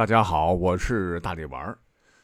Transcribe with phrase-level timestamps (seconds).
[0.00, 1.76] 大家好，我是大力丸。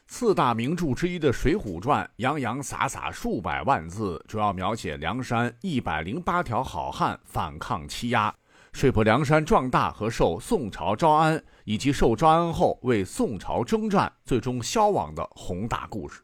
[0.07, 8.33] 四大名著之一的《水浒传》，洋洋洒洒数百万字，主要描写梁山一百零八条好汉反抗欺压，
[8.73, 16.23] 说服梁山壮大和受宋朝招安，以及受招安后为宋朝征战，最终消亡的宏大故事。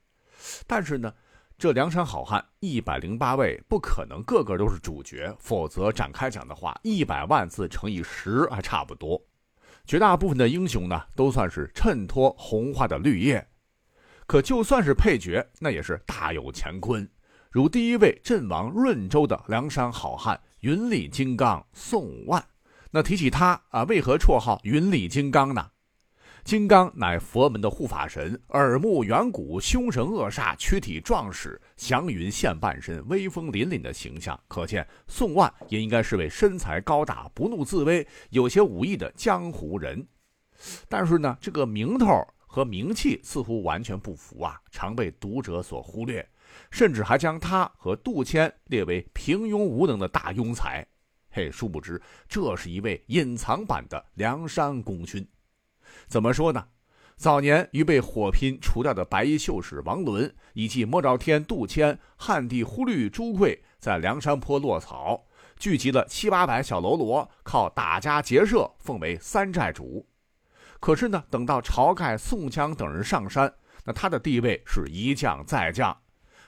[0.65, 1.13] 但是呢，
[1.55, 9.21] 这梁山好汉一百零八位，不可能个个都是主角，否则展开讲的话，一百万字乘以十还差不多。
[9.86, 13.45] 绝大部分的英雄呢，都算是衬托红花的绿叶，
[14.25, 17.08] 可就算是配角，那也是大有乾坤。
[17.52, 22.44] 如第一位阵亡润州的梁山好汉云里金刚宋万，
[22.91, 25.70] 那提起他啊，为何绰号云里金刚呢？
[26.43, 34.38] 金刚乃佛门的护法神，耳目圆鼓，凶神恶煞，躯体壮实，祥云现半身，威风凛凛的形象。
[34.49, 40.05] 可见宋万也应该是位身材高大、不怒自威、有些武艺的江湖人。
[40.89, 46.28] 但是呢，这个名头和名气似乎完全不符啊，常被读者所忽略，
[46.69, 50.85] 甚至还将他和杜迁列为平庸无能的大庸才。
[51.30, 55.25] 嘿，殊不知这是一位隐藏版的梁山功勋。
[56.08, 56.66] 怎么说呢？
[57.16, 65.24] 早年与被火拼除掉的白衣秀士王伦，以及莫兆天、杜迁、汉帝忽律、朱贵，在梁山坡落草，
[65.58, 70.06] 聚集了七八百小喽啰，靠打家劫舍奉为三寨主。
[70.80, 73.54] 可是呢，等到晁盖、宋江等人上山，
[73.86, 75.96] 那他的地位是一降再降。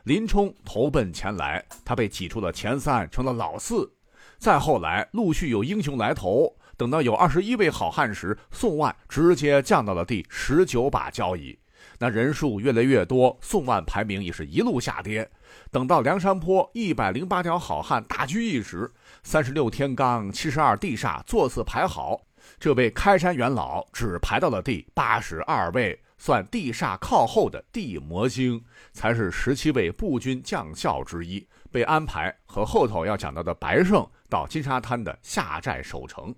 [0.03, 3.93] 林冲投奔前来，他被挤出了前三，成了老四。
[4.37, 6.57] 再后来，陆续有英雄来投。
[6.77, 11.57] 等到有二十一位好汉时，宋万直接降到了第十九把交椅。
[11.99, 15.29] 那人数越来越多，宋万排名也是一路下跌。
[15.71, 18.91] 等到梁山坡一百零八条好汉大聚一时，
[19.23, 22.19] 三十六天罡、七十二地煞座次排好，
[22.59, 36.35] 这位开山元老只排到了第八十二位，算地煞靠后的地魔星，才是十七位步军将校之一，被安排和后头要讲到的白胜到金沙滩的下寨守城。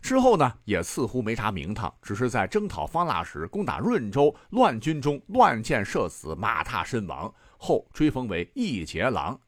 [0.00, 9.38] 之后呢，也似乎没啥名堂，只是在征讨方腊时攻打润州乱军中乱箭射死，马踏身亡，后追封为义节郎，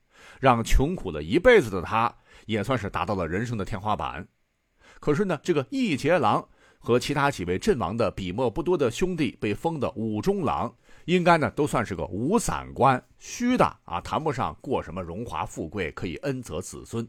[0.41, 2.14] 让穷苦了一辈子的他
[2.47, 4.26] 也算是达到了人生的天花板。
[5.00, 6.47] 可是呢，这个义节郎
[6.78, 10.74] 和其他几位阵亡的笔墨不多的兄弟被封的五中郎，
[11.04, 17.06] 应该呢都算是个五散官，虚的啊，谈不上过什么荣华富贵，可以恩泽子孙。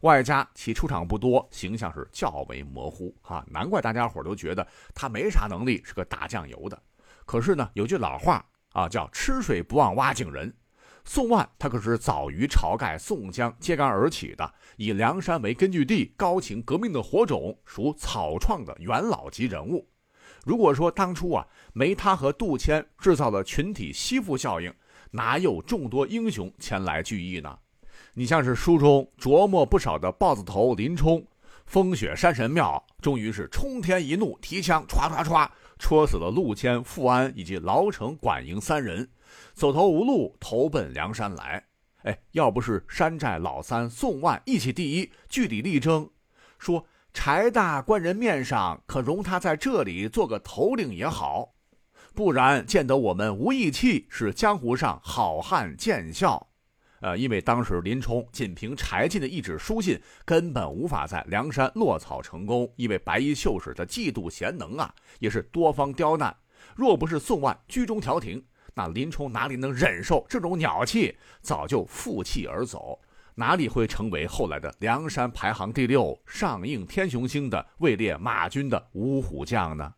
[0.00, 6.82] 外加其出场不多，形象是较为模糊啊，难怪大家伙都觉得他没啥能力，是个打酱油的。
[7.26, 10.54] 可是呢，有句老话啊，叫“吃水不忘挖井人”。
[11.04, 19.88] 宋万他可是早于晁盖、宋江揭竿而起的，以梁山为根据地，高擎革命的火种，属草创的元老级人物。
[20.44, 24.72] 如果说当初啊，没他和杜迁制造的群体吸附效应，
[25.10, 27.58] 哪有众多英雄前来聚义呢？
[28.14, 31.24] 你像是书中琢磨不少的豹子头林冲，
[31.64, 35.48] 风雪山神庙终于是冲天一怒，提枪歘歘歘
[35.78, 39.08] 戳死了陆谦、富安以及牢城管营三人，
[39.54, 41.64] 走投无路投奔梁山来。
[42.02, 46.10] 哎，要不是山寨老三宋万义气第一，据理力争，
[46.58, 46.84] 说
[47.14, 51.54] 柴大官人面上可容他在这里做个头领也好，
[52.14, 56.49] 不然见得我们无义气，是江湖上好汉见笑。
[57.00, 62.70] 呃，因为当时林冲仅凭柴进的一纸书信，根本无法在梁山落草成功。
[62.76, 66.36] 因为白衣秀士的嫉妒贤能啊，也是多方刁难。
[66.76, 68.44] 若不是宋万居中调停，
[68.74, 71.16] 那林冲哪里能忍受这种鸟气？
[71.40, 73.00] 早就负气而走，
[73.34, 79.94] 哪里会成为后来的梁山排行第六、上应天雄星的位列马军的五虎将呢？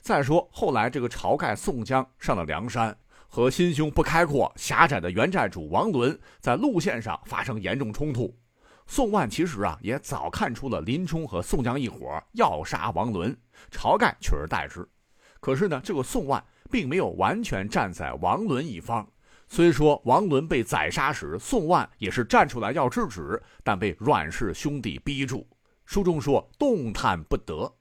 [0.00, 2.96] 再说后来这个晁盖、宋江上了梁山。
[3.30, 8.36] 和心胸不开阔、狭窄的原寨主王伦在路线上发生严重冲突。
[8.88, 13.34] 宋万其实啊也早看出了林冲和宋江一伙要杀王伦，
[13.70, 14.86] 晁盖取而代之。
[15.38, 19.08] 可是呢，这个宋万并没有完全站在王伦一方。
[19.46, 25.48] 虽说王伦被宰杀时，宋万也是站出来要制止，但被阮氏兄弟逼住。
[25.84, 27.72] 书中说动弹不得。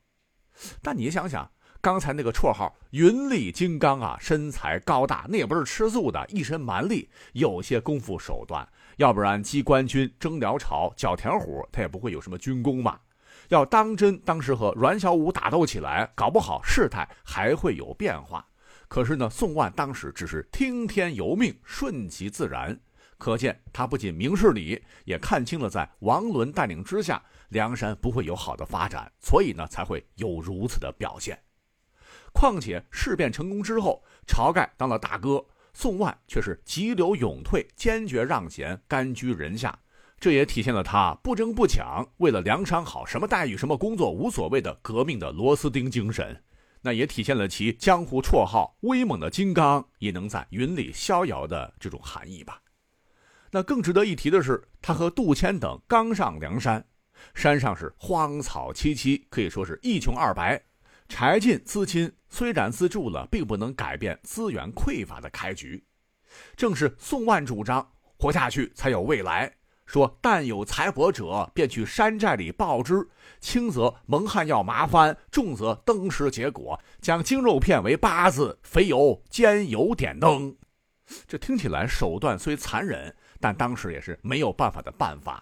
[0.82, 1.50] 但你想想。
[1.82, 8.68] 刚才那个绰号“云里金刚”啊，身材高大，那也不是吃素的，一身蛮力，有些功夫手段。
[8.98, 13.00] 要不然机关军、征辽朝、剿田虎，他也不会有什么军功嘛。
[13.48, 18.46] 要当真当时和阮小五打斗起来，搞不好事态还会有变化。
[18.90, 22.78] 可是呢，宋万当时只是听天由命，顺其自然。
[23.18, 31.40] 可见他不仅明事理，也看清了在王伦带领之下，梁山不会有好的发展，所以呢，才会有如此的表现。
[32.34, 39.78] 况且事变成功之后，晁盖当了大哥，宋万却是急流勇退，坚决让贤，甘居人下。
[40.20, 46.44] 这也体现了他不争不抢，为了梁山好，什么待遇、什么工作无所谓的革命的螺丝钉精神。
[46.82, 52.62] 那也体现了其江湖绰号“威猛的金刚”也能在云里逍遥的这种含义吧。
[53.52, 56.86] 那更值得一提的是，他和杜迁等刚上梁山，
[57.34, 60.62] 山上是荒草萋萋，可以说是一穷二白。
[61.10, 65.84] 柴进资金虽然资助了，并不能改变资源匮乏的开局。
[66.56, 69.52] 正是宋万主张活下去才有未来，
[69.86, 73.06] 说但有财帛者，便去山寨里报之，
[73.42, 80.56] 轻则蒙汗药麻翻，重则登时结果，将精肉片为八字，肥油煎油点灯。
[81.28, 83.14] 这听起来手段虽残忍。
[83.42, 85.42] 但当时也是没有办法的办法，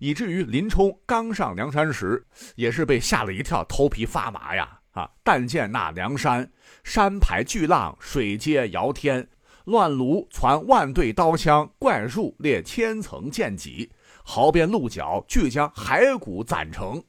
[0.00, 2.26] 以至于林冲刚上梁山时，
[2.56, 4.80] 也是被吓了一跳，头皮发麻呀！
[4.96, 5.08] 啊！
[5.22, 6.50] 但见那梁山，
[6.82, 9.28] 山排巨浪，水接遥天，
[9.66, 13.92] 乱炉攒万队刀枪，怪树列千层剑戟，
[14.24, 17.04] 壕边鹿角俱将骸骨攒成，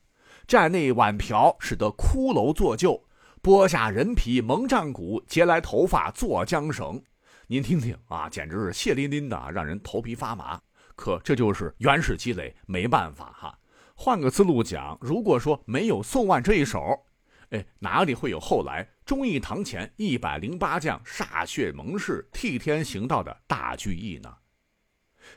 [0.46, 3.02] 寨内碗瓢使得骷髅作旧，
[3.42, 7.02] 剥下人皮蒙战鼓，截来头发做缰绳。
[7.48, 10.60] 您听听啊，简直是血淋淋的，让人头皮发麻。
[10.98, 13.58] 可这就是原始积累，没办法哈。
[13.96, 17.06] 换个思路讲，如果说没有宋万这一手，
[17.50, 24.38] 哎，哪里会有后来忠义堂前一百零八将歃血盟誓、替天行道的大聚义呢？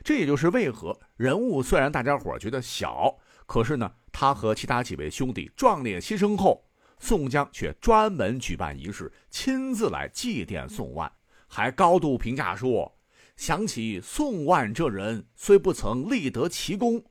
[0.03, 6.65] 这也就是为何人物虽然大家伙觉得小，可是呢，他和其他几位兄弟壮烈牺牲后，
[6.99, 11.11] 宋江却专门举办仪式，亲自来祭奠宋万。
[11.47, 12.97] 还高度评价说
[13.35, 17.03] ：“想起宋万这人，虽不曾立得奇功，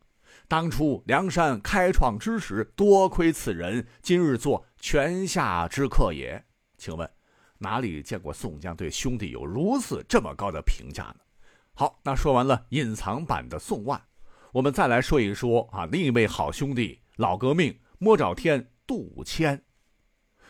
[0.49, 6.43] 当初梁山开创之时，多亏此人，今日做泉下之客也。”
[6.77, 7.09] 请问，
[7.59, 11.17] 哪里见过宋江对兄弟有如此这么高的评价呢？
[11.75, 14.03] 好，那说完了隐藏版的宋万，
[14.53, 19.62] 我们再来说一说啊，另一位好兄弟老革命摸着天杜迁。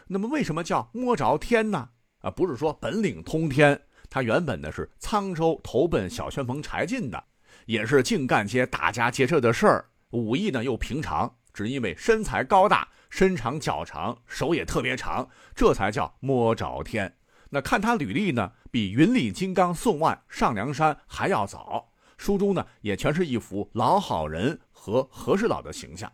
[0.06, 1.90] 那么，为什么叫摸着天呢？
[2.20, 7.24] 啊，不是说本领通天，他原本呢是沧州投奔小旋风柴进的，
[7.66, 17.14] 也是净干些打家劫舍的事儿，武艺呢又平常，只因为身材高大，身长脚长，手也特别长，这才叫摸着天。
[17.50, 26.10] 那看他履历呢，比云里金刚宋万上梁山还要早，书中呢也全是一幅老好人和和事佬的形象。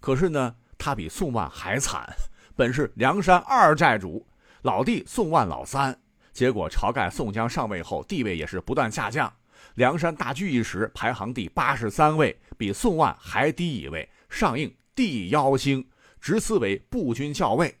[0.00, 2.08] 可是呢，他比宋万还惨，
[2.54, 4.24] 本是梁山二寨主。
[4.62, 5.96] 老弟宋万老三，
[6.32, 9.32] 结果晁盖、宋江上位后，地位也是不断下降。
[9.74, 15.84] 梁山大聚义时排行第八十三位，比宋万还低一位，上应地妖星，
[16.20, 17.78] 直司为步军校尉。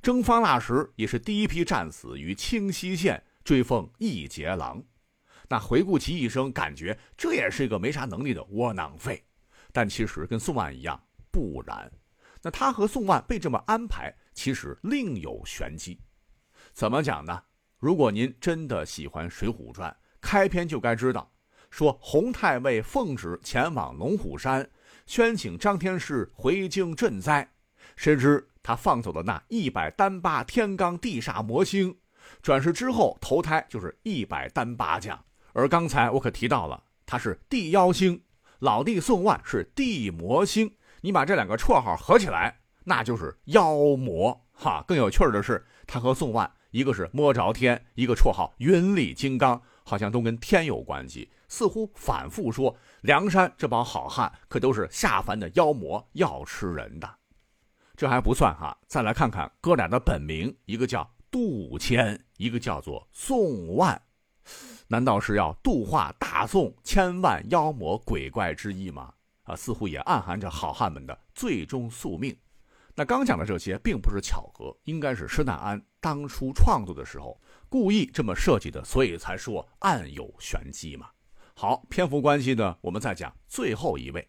[0.00, 4.82] 征方腊时也是第一批战死于清溪县，追封义节郎。
[5.48, 9.24] 那回顾其一生，感觉这也是一个没啥能力的窝囊废。
[9.72, 11.00] 但其实跟宋万一样，
[11.30, 11.90] 不然。
[12.42, 16.00] 那他和宋万被这么安排，其实另有玄机。
[16.72, 17.42] 怎么讲呢？
[17.78, 19.90] 如果您真的喜欢《水浒传》，
[20.20, 21.32] 开篇就该知道，
[21.70, 24.68] 说洪太尉奉旨前往龙虎山，
[25.06, 27.50] 宣请张天师回京赈灾，
[27.98, 31.98] 谁知他放走的那一百单八天罡地煞魔星，
[32.40, 35.18] 转世之后投胎就是一百单八将。
[35.52, 38.22] 而刚才我可提到了，他是地妖星，
[38.60, 44.84] 老弟宋万是地魔星，你把这两个绰号合起来，那就是妖魔哈。
[44.86, 46.48] 更有趣的是，他和宋万。
[46.70, 51.28] 一个是摸着天，一个绰号云里金刚，好像都跟天有关系。
[51.48, 57.17] 似乎反复说梁山这帮好汉可都是下凡的妖魔，要吃人的。
[57.98, 64.00] 这还不算哈，再来看看哥俩的本名，一个叫杜迁，一个叫做宋万，
[64.86, 69.12] 难道是要度化大宋千万妖魔鬼怪之意吗？
[69.42, 72.36] 啊，似乎也暗含着好汉们的最终宿命。
[72.94, 81.08] 那刚讲的这些并不是巧合，应该是施耐庵当初创作的时候故意这么设计的，所以才说暗有玄机嘛。
[81.52, 84.28] 好，篇幅关系呢，我们再讲最后一位，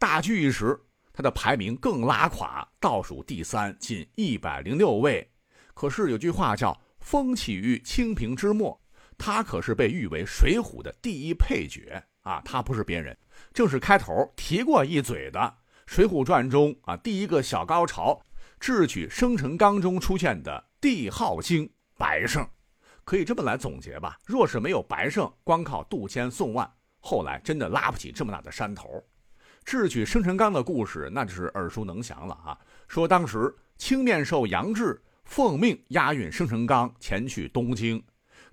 [0.00, 0.76] 大聚一时，
[1.14, 5.30] 他的排名更拉垮，倒数第三，仅一百零六位。
[5.72, 8.78] 可是有句话叫“风起于清平之末”，
[9.16, 13.16] 他可是被誉为《水浒》的第一配角啊，他不是别人，
[13.52, 15.38] 正是开头提过一嘴的。
[15.86, 18.20] 《水浒传》中啊，第一个小高潮，
[18.58, 22.44] 智取生辰纲中出现的帝号星白胜，
[23.04, 24.18] 可以这么来总结吧。
[24.26, 26.68] 若是没有白胜，光靠杜迁、宋万，
[26.98, 29.00] 后来真的拉不起这么大的山头。
[29.64, 32.58] 智取生辰纲的故事，那就是耳熟能详了啊。
[32.86, 38.02] 说当时青面兽杨志奉命押运生辰纲前去东京。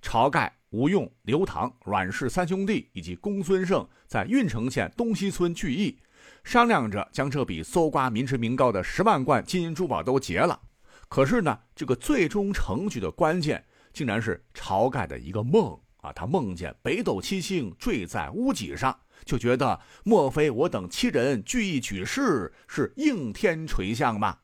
[0.02, 6.00] 晁盖、吴用、刘唐、阮氏三兄弟以及公孙胜在郓城县东西村聚义，
[6.44, 10.60] 商量着将这笔搜刮民脂民膏的十万贯金银珠宝都劫了。
[11.08, 13.64] 可是呢，这个最终成局的关键，
[13.94, 16.12] 竟然是晁盖的一个梦啊！
[16.14, 18.98] 他梦见北斗七星坠在屋脊上。
[19.26, 24.40] 就觉得莫非我等七人聚义举事是应天垂象吗？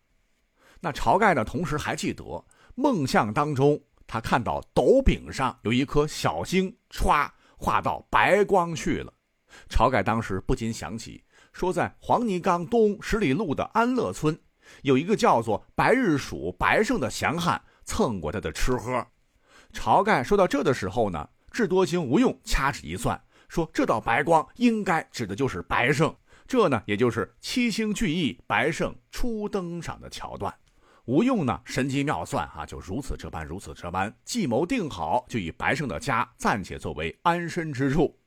[0.79, 1.43] 那晁盖呢？
[1.43, 9.11] 同时还记得梦象当中，他看到斗柄上有一颗小星，歘化到白光去了。
[9.69, 14.39] 晁盖当时不禁想起，说在黄泥冈东十里路的安乐村，
[14.83, 19.07] 有一个叫做白日鼠白胜的降汉蹭过他的吃喝。
[19.73, 23.19] 晁盖说到这的时候呢，智多星吴用掐指一算。
[23.47, 26.15] 说这道白光应该指的就是白胜，
[26.47, 30.53] 这呢也就是七星聚义，白胜初登场的桥段。
[31.05, 38.19] 吴用呢神机妙算啊，就如此这般，如此这般，计谋定好，就以白胜的家暂且作为安身之处。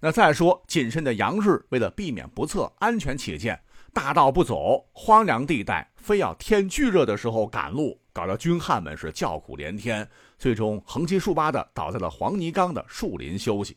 [0.00, 13.76] 那再说谨慎的杨志，为了避免不测，安全起见，大道不走，荒凉地带，非要天巨热的时候赶路，搞得军汉们是叫苦连天，最终横七竖八的倒在了黄泥冈的树林休息。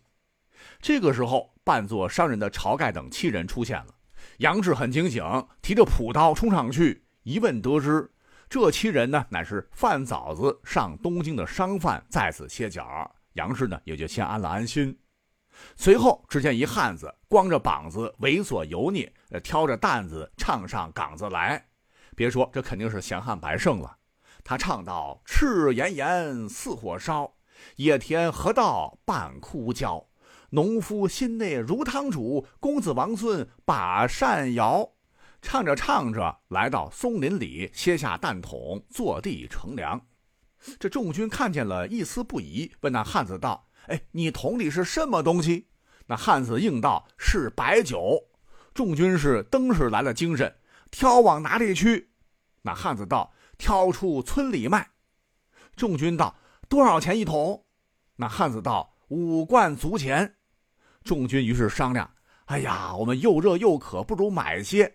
[0.82, 3.88] 这个时候，扮作商人的晁盖等七人出现了。
[4.38, 5.24] 杨志很清醒，
[5.62, 8.10] 提着朴刀冲上去，一问得知，
[8.50, 13.10] 这七人呢，乃是范枣子上东京的商贩，在此歇脚。
[13.34, 14.98] 杨志呢，也就先安了安心。
[15.76, 19.10] 随后，只见一汉子光着膀子，猥琐油腻，
[19.44, 21.64] 挑着担子唱上岗子来。
[22.16, 23.98] 别说，这肯定是闲汉白胜了。
[24.44, 27.34] 他唱道：“赤炎炎似火烧，
[27.78, 30.06] 野田河道半枯焦。”
[30.54, 34.88] 农夫心内如汤煮，公子王孙把扇摇。
[35.42, 40.00] 唱着唱着，来到松林里，歇下担筒，坐地乘凉。
[40.80, 45.70] 这众军看见了，一丝不疑，问那汉子道：“哎，你桶里是什么东西？”
[46.06, 48.20] 那汉子应道：“是白酒。”
[48.76, 50.56] 众军是登时来了精神，
[50.92, 52.12] 挑往哪里去？
[52.62, 54.92] 那汉子道：“挑出村里卖。”
[55.76, 56.36] 众军道
[56.70, 57.66] ：“多少钱一桶？”
[58.18, 60.36] 那汉子道：“五贯足钱。”
[61.04, 62.10] 众军于是商量
[62.46, 64.92] ：“哎呀，我们又热又渴，不如买些。”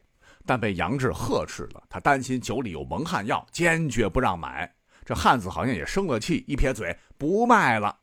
[0.47, 1.83] 但被杨志呵斥了。
[1.91, 4.73] 他担心酒里有蒙汗药，坚决不让买。
[5.05, 7.95] 这汉子好像也生了气，一撇嘴不卖了。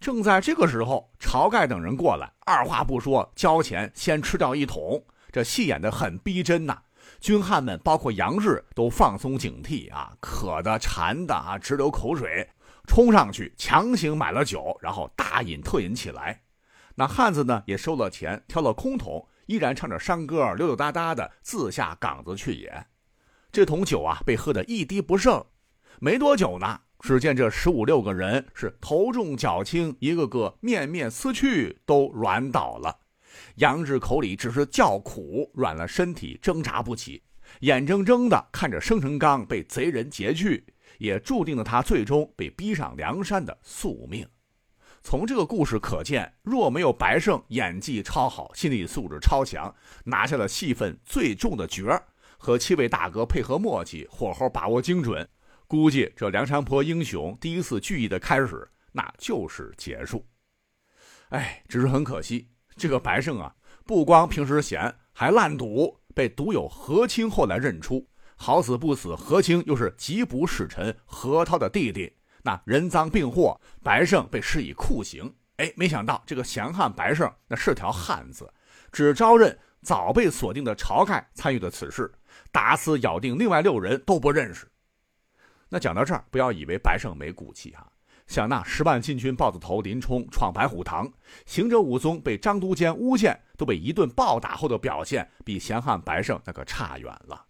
[0.00, 5.02] 正在这个时候，晁盖等人过来，二话不说交钱，先吃掉一桶。
[5.30, 6.78] 这戏演得很逼真呐！
[7.20, 12.48] 军汉们，包括杨志，都放松警惕啊，渴的、馋的啊，直流口水，
[12.86, 16.40] 冲上去强行买了酒，然后大饮特饮起来。
[16.96, 22.86] 那汉子呢，也收了钱，挑了空桶，依然唱着山歌，溜溜达达的自下岗子去也。
[23.50, 25.44] 这桶酒啊，被喝得一滴不剩。
[26.00, 33.00] 没多久呢，只见这十五六个人是头重脚轻，一个个面面思去，都软倒了。
[33.56, 37.22] 杨志口里只是叫苦，软了身体，挣扎不起，
[37.60, 40.64] 眼睁睁的看着生辰纲被贼人劫去，
[40.98, 44.24] 也注定了他最终被逼上梁山的宿命。
[45.04, 52.02] 从这个故事可见，若没有白胜演技超好、心理素质超强，拿下了戏份最重的角儿，
[52.38, 55.28] 和七位大哥配合默契，火候把握精准，
[55.68, 60.24] 估计这梁山泊英雄第一次聚义的开始，那就是结束。
[61.28, 72.14] 哎，只是很可惜，这个白胜啊，不光平时闲，还烂赌，被赌友何清后来认出，好死不死，何清又是缉捕使臣何涛的弟弟。
[72.46, 75.34] 那人赃并获，白胜被施以酷刑。
[75.56, 78.52] 哎，没想到这个降汉白胜那是条汉子，
[78.92, 82.12] 只招认早被锁定的晁盖参与的此事，
[82.52, 84.68] 打死咬定另外六人都不认识。
[85.70, 87.90] 那讲到这儿，不要以为白胜没骨气哈，
[88.26, 91.10] 想那十万禁军豹子头林冲闯白虎堂，
[91.46, 97.42] 行者武松被张都监诬陷，都被一顿暴打后的表现，比降汉白胜那可差远了。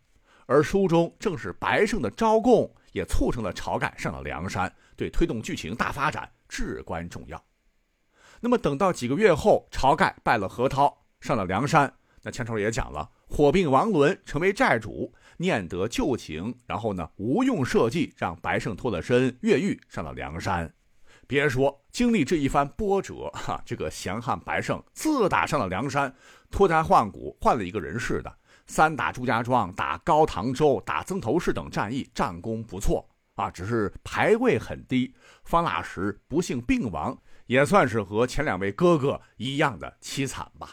[0.47, 4.71] 而书中正是白胜的招供，也促成了晁盖上了梁山。
[4.97, 7.43] 对推动剧情大发展至关重要。
[8.41, 11.93] 那么等到几个月后，晁盖拜了何涛，上了梁山。
[12.23, 20.73] 那前头也讲了，火并王伦成为寨主，念得旧情，然后呢，吴用设计让白胜脱了身，越狱上了梁山。
[21.27, 26.15] 别说经历这一番波折，哈，这个降汉白胜自打上了梁山，
[26.51, 28.35] 脱胎换骨，换了一个人似的。
[28.67, 33.07] 三打朱家庄，打高唐州，打曾头市等战役，战功不错。
[33.35, 35.15] 啊只是排位很低
[35.45, 40.71] 方腊时不幸病亡也算是和前两位哥哥一样的凄惨吧。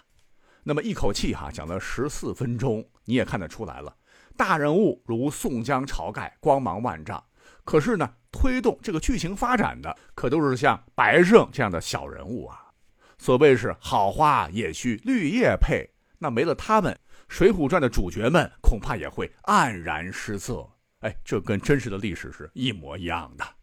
[0.64, 3.96] 那么一口气哈讲了十四分钟你也看得出来了
[4.38, 7.24] 大人物如宋江晁盖光芒万丈。
[7.64, 12.72] 可是呢推动这个剧情发展的可都是像白胜这样的小人物啊。
[13.18, 15.88] 所谓是好花也需绿叶配
[16.18, 20.71] 那没了他们水浒传的主角们恐怕也会黯然失色。
[21.02, 23.61] 哎这跟真实的历史是一模一样的。